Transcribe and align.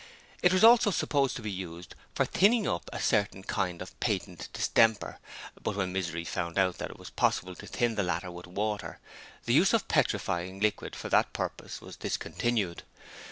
It 0.41 0.51
was 0.51 0.63
also 0.63 0.89
supposed 0.89 1.35
to 1.35 1.43
be 1.43 1.51
used 1.51 1.93
for 2.15 2.25
thinning 2.25 2.67
up 2.67 2.89
a 2.91 2.99
certain 2.99 3.43
kind 3.43 3.83
of 3.83 3.99
patent 3.99 4.49
distemper, 4.51 5.19
but 5.61 5.75
when 5.75 5.93
Misery 5.93 6.23
found 6.25 6.57
out 6.57 6.79
that 6.79 6.89
it 6.89 6.97
was 6.97 7.11
possible 7.11 7.53
to 7.53 7.67
thin 7.67 7.93
the 7.93 8.01
latter 8.01 8.31
with 8.31 8.47
water, 8.47 8.97
the 9.45 9.53
use 9.53 9.73
of 9.75 9.87
'Petrifying 9.87 10.59
Liquid' 10.59 10.95
for 10.95 11.09
that 11.09 11.33
purpose 11.33 11.81
was 11.81 11.97
discontinued. 11.97 12.81